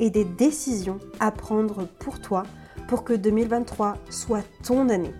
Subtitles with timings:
[0.00, 2.44] et des décisions à prendre pour toi
[2.88, 5.14] pour que 2023 soit ton année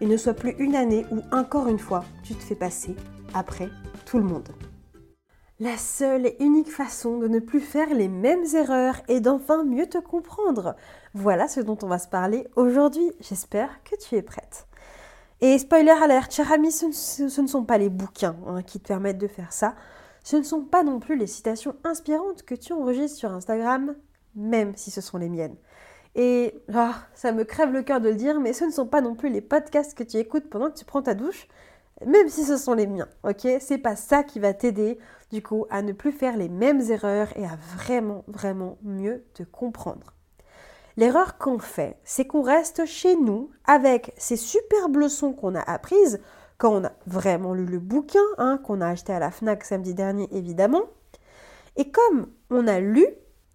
[0.00, 2.94] et ne soit plus une année où encore une fois tu te fais passer
[3.34, 3.68] après
[4.06, 4.48] tout le monde.
[5.60, 9.88] La seule et unique façon de ne plus faire les mêmes erreurs et d'enfin mieux
[9.88, 10.76] te comprendre.
[11.14, 13.10] Voilà ce dont on va se parler aujourd'hui.
[13.20, 14.68] J'espère que tu es prête.
[15.40, 19.18] Et spoiler alert, cher ami, ce, ne sont pas les bouquins hein, qui te permettent
[19.18, 19.74] de faire ça.
[20.22, 23.96] Ce ne sont pas non plus les citations inspirantes que tu enregistres sur Instagram
[24.34, 25.56] même si ce sont les miennes.
[26.14, 29.00] Et ah, ça me crève le cœur de le dire, mais ce ne sont pas
[29.00, 31.46] non plus les podcasts que tu écoutes pendant que tu prends ta douche,
[32.06, 33.46] même si ce sont les miens, ok?
[33.60, 34.98] C'est pas ça qui va t'aider,
[35.30, 39.42] du coup, à ne plus faire les mêmes erreurs et à vraiment, vraiment mieux te
[39.42, 40.14] comprendre.
[40.96, 46.20] L'erreur qu'on fait, c'est qu'on reste chez nous avec ces superbes leçons qu'on a apprises
[46.56, 49.94] quand on a vraiment lu le bouquin, hein, qu'on a acheté à la FNAC samedi
[49.94, 50.82] dernier évidemment.
[51.76, 53.06] Et comme on a lu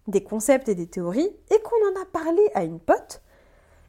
[0.06, 3.22] des concepts et des théories et qu'on en a parlé à une pote,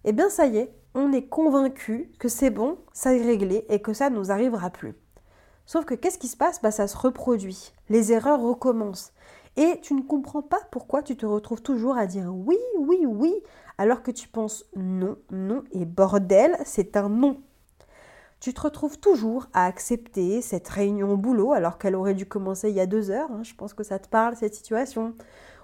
[0.04, 3.82] eh bien ça y est, on est convaincu que c'est bon, ça est réglé et
[3.82, 4.96] que ça ne nous arrivera plus.
[5.66, 6.62] Sauf que qu'est-ce qui se passe?
[6.62, 7.74] Bah, Ça se reproduit.
[7.90, 9.12] Les erreurs recommencent.
[9.58, 13.34] Et tu ne comprends pas pourquoi tu te retrouves toujours à dire oui, oui, oui,
[13.78, 17.42] alors que tu penses non, non, et bordel, c'est un non.
[18.42, 22.70] Tu te retrouves toujours à accepter cette réunion au boulot alors qu'elle aurait dû commencer
[22.70, 23.32] il y a deux heures.
[23.32, 23.44] Hein.
[23.44, 25.16] Je pense que ça te parle, cette situation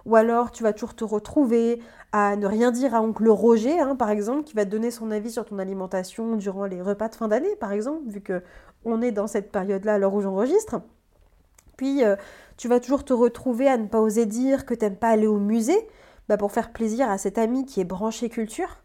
[0.05, 1.81] ou alors tu vas toujours te retrouver
[2.11, 5.31] à ne rien dire à oncle Roger, hein, par exemple, qui va donner son avis
[5.31, 8.41] sur ton alimentation durant les repas de fin d'année, par exemple, vu que
[8.83, 10.81] on est dans cette période-là l'heure où j'enregistre.
[11.77, 12.15] Puis euh,
[12.57, 15.27] tu vas toujours te retrouver à ne pas oser dire que tu n'aimes pas aller
[15.27, 15.87] au musée,
[16.27, 18.77] bah, pour faire plaisir à cet ami qui est branché culture.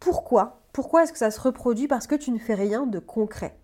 [0.00, 0.62] Pourquoi?
[0.72, 1.88] Pourquoi est-ce que ça se reproduit?
[1.88, 3.56] Parce que tu ne fais rien de concret.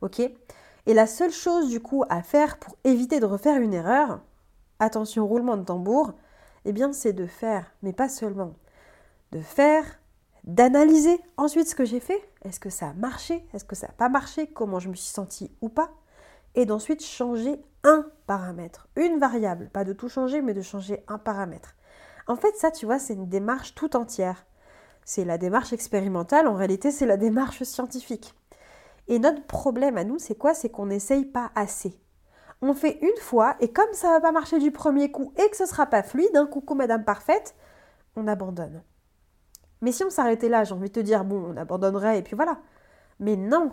[0.00, 0.20] Ok?
[0.20, 4.20] Et la seule chose du coup à faire pour éviter de refaire une erreur,
[4.78, 6.14] attention roulement de tambour,
[6.64, 8.54] eh bien c'est de faire, mais pas seulement,
[9.32, 9.84] de faire,
[10.44, 13.94] d'analyser ensuite ce que j'ai fait, est-ce que ça a marché, est-ce que ça n'a
[13.94, 15.90] pas marché, comment je me suis sentie ou pas,
[16.54, 21.18] et d'ensuite changer un paramètre, une variable, pas de tout changer, mais de changer un
[21.18, 21.74] paramètre.
[22.26, 24.46] En fait, ça, tu vois, c'est une démarche tout entière.
[25.04, 28.34] C'est la démarche expérimentale, en réalité, c'est la démarche scientifique.
[29.08, 30.54] Et notre problème à nous, c'est quoi?
[30.54, 31.98] C'est qu'on n'essaye pas assez
[32.62, 35.56] on fait une fois et comme ça va pas marcher du premier coup et que
[35.56, 37.54] ce sera pas fluide, un coucou madame parfaite,
[38.16, 38.82] on abandonne.
[39.80, 42.36] Mais si on s'arrêtait là, j'ai envie de te dire bon, on abandonnerait et puis
[42.36, 42.58] voilà.
[43.20, 43.72] Mais non,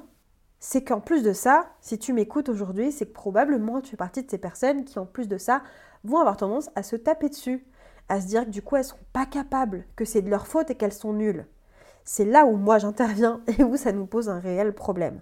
[0.60, 4.24] c'est qu'en plus de ça, si tu m'écoutes aujourd'hui, c'est que probablement tu fais partie
[4.24, 5.64] de ces personnes qui en plus de ça
[6.04, 7.66] vont avoir tendance à se taper dessus,
[8.10, 10.70] à se dire que du coup elles sont pas capables, que c'est de leur faute
[10.70, 11.48] et qu'elles sont nulles.
[12.04, 15.22] C'est là où moi j'interviens et où ça nous pose un réel problème.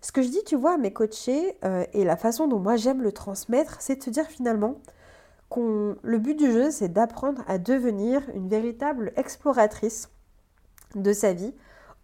[0.00, 2.76] Ce que je dis, tu vois, à mes coachés, euh, et la façon dont moi
[2.76, 4.80] j'aime le transmettre, c'est de se dire finalement
[5.48, 10.08] qu'on le but du jeu, c'est d'apprendre à devenir une véritable exploratrice
[10.94, 11.54] de sa vie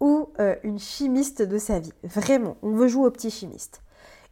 [0.00, 1.92] ou euh, une chimiste de sa vie.
[2.02, 3.82] Vraiment, on veut jouer au petit chimiste.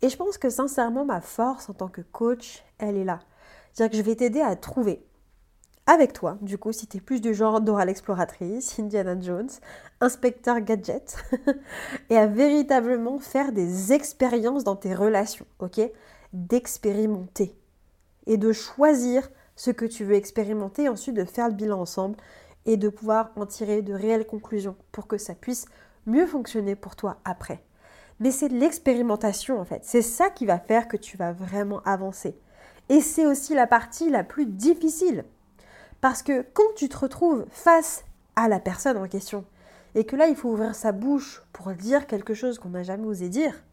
[0.03, 3.21] Et je pense que sincèrement, ma force en tant que coach, elle est là.
[3.73, 5.07] C'est-à-dire que je vais t'aider à trouver
[5.87, 9.51] avec toi, du coup, si tu es plus du genre Dora l'exploratrice, Indiana Jones,
[10.01, 11.17] inspecteur gadget,
[12.11, 15.81] et à véritablement faire des expériences dans tes relations, ok?
[16.33, 17.55] D'expérimenter
[18.27, 22.17] et de choisir ce que tu veux expérimenter, et ensuite de faire le bilan ensemble
[22.67, 25.67] et de pouvoir en tirer de réelles conclusions pour que ça puisse
[26.07, 27.63] mieux fonctionner pour toi après.
[28.21, 32.39] Mais c'est l'expérimentation en fait, c'est ça qui va faire que tu vas vraiment avancer.
[32.89, 35.25] Et c'est aussi la partie la plus difficile.
[36.05, 38.05] Parce que quand tu te retrouves face
[38.37, 39.47] à la personne en question,
[39.95, 43.07] et que là il faut ouvrir sa bouche pour dire quelque chose qu'on n'a jamais
[43.07, 43.65] osé dire,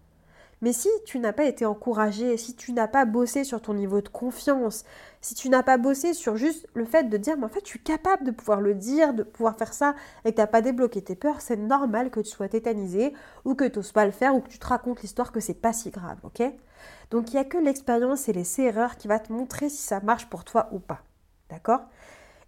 [0.62, 4.00] Mais si tu n'as pas été encouragé, si tu n'as pas bossé sur ton niveau
[4.00, 4.86] de confiance,
[5.20, 7.72] si tu n'as pas bossé sur juste le fait de dire, mais en fait, je
[7.72, 9.94] suis capable de pouvoir le dire, de pouvoir faire ça,
[10.24, 13.14] et que tu n'as pas débloqué tes peurs, c'est normal que tu sois tétanisé,
[13.44, 15.54] ou que tu n'oses pas le faire, ou que tu te racontes l'histoire que c'est
[15.54, 16.44] pas si grave, ok?
[17.10, 20.00] Donc il n'y a que l'expérience et les erreurs qui va te montrer si ça
[20.00, 21.02] marche pour toi ou pas.
[21.50, 21.82] D'accord?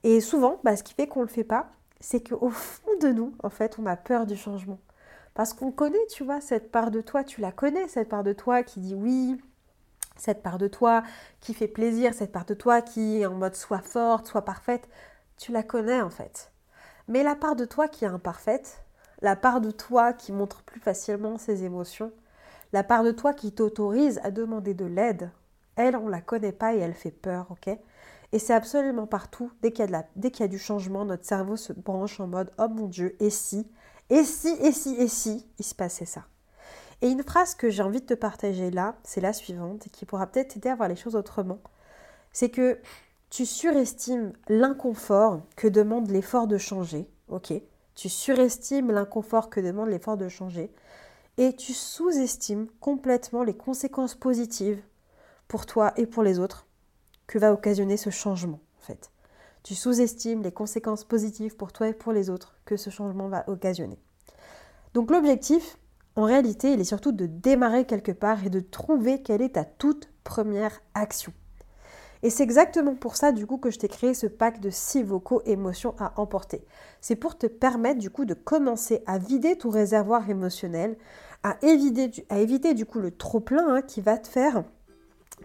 [0.03, 1.69] Et souvent, bah, ce qui fait qu'on ne le fait pas,
[1.99, 4.79] c'est qu'au fond de nous, en fait, on a peur du changement.
[5.33, 8.33] Parce qu'on connaît, tu vois, cette part de toi, tu la connais, cette part de
[8.33, 9.41] toi qui dit oui,
[10.15, 11.03] cette part de toi
[11.39, 14.87] qui fait plaisir, cette part de toi qui est en mode soit forte, soit parfaite,
[15.37, 16.51] tu la connais en fait.
[17.07, 18.83] Mais la part de toi qui est imparfaite,
[19.21, 22.11] la part de toi qui montre plus facilement ses émotions,
[22.73, 25.31] la part de toi qui t'autorise à demander de l'aide,
[25.75, 27.75] elle, on la connaît pas et elle fait peur, ok?
[28.33, 29.51] Et c'est absolument partout.
[29.61, 33.15] Dès qu'il y, a du changement, notre cerveau se branche en mode Oh mon Dieu,
[33.19, 33.67] et si
[34.09, 36.25] et si, et si, et si, il se passait ça.
[37.01, 40.05] Et une phrase que j'ai envie de te partager là, c'est la suivante, et qui
[40.05, 41.59] pourra peut-être t'aider à voir les choses autrement.
[42.31, 42.79] C'est que
[43.29, 47.53] tu surestimes l'inconfort que demande l'effort de changer, ok?
[47.95, 50.71] Tu surestimes l'inconfort que demande l'effort de changer,
[51.37, 54.81] et tu sous-estimes complètement les conséquences positives
[55.47, 56.67] pour toi et pour les autres
[57.33, 59.09] que va occasionner ce changement, en fait
[59.63, 63.45] tu sous-estimes les conséquences positives pour toi et pour les autres que ce changement va
[63.47, 63.97] occasionner.
[64.93, 65.77] Donc l'objectif,
[66.15, 69.63] en réalité, il est surtout de démarrer quelque part et de trouver quelle est ta
[69.63, 71.33] toute première action.
[72.21, 75.03] Et c'est exactement pour ça du coup que je t'ai créé ce pack de 6
[75.03, 76.65] vocaux émotions à emporter.
[77.01, 80.97] C'est pour te permettre du coup de commencer à vider ton réservoir émotionnel,
[81.43, 84.63] à éviter, du coup le trop plein hein, qui va te faire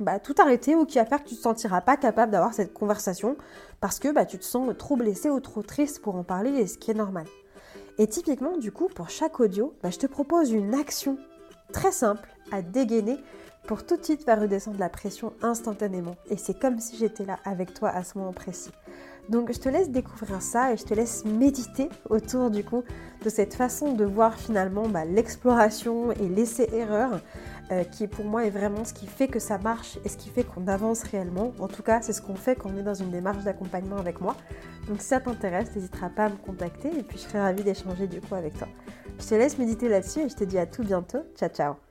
[0.00, 2.55] bah, tout arrêter ou qui va faire que tu ne te sentiras pas capable d'avoir
[2.55, 3.37] cette conversation
[3.81, 6.67] parce que bah, tu te sens trop blessé ou trop triste pour en parler et
[6.67, 7.26] ce qui est normal.
[7.99, 11.19] Et typiquement, du coup, pour chaque audio, bah, je te propose une action
[11.73, 13.19] très simple à dégainer
[13.67, 16.17] pour tout de suite faire redescendre la pression instantanément.
[16.31, 18.70] Et c'est comme si j'étais là avec toi à ce moment précis.
[19.29, 22.82] Donc je te laisse découvrir ça et je te laisse méditer autour du coup
[23.23, 27.20] de cette façon de voir finalement bah, l'exploration et l'essai-erreur
[27.70, 30.29] euh, qui pour moi est vraiment ce qui fait que ça marche et ce qui
[30.29, 31.53] fait qu'on avance réellement.
[31.59, 34.20] En tout cas, c'est ce qu'on fait quand on est dans une démarche d'accompagnement avec
[34.20, 34.37] moi.
[34.88, 38.06] Donc si ça t'intéresse, n'hésiteras pas à me contacter et puis je serai ravie d'échanger
[38.06, 38.69] du coup avec toi.
[39.19, 41.25] Je te laisse méditer là-dessus et je te dis à tout bientôt.
[41.37, 41.88] Ciao ciao